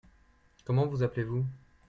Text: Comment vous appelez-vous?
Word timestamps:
Comment 0.65 0.87
vous 0.87 1.03
appelez-vous? 1.03 1.45